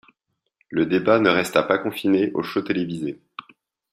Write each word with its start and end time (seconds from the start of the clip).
Le 0.71 0.87
débat 0.87 1.19
ne 1.19 1.29
resta 1.29 1.61
pas 1.61 1.77
confiné 1.77 2.31
au 2.33 2.41
show 2.41 2.63
télévisé. 2.63 3.19